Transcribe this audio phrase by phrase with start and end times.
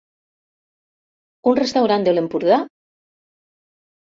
[1.51, 2.59] Un restaurant de l'Empordà?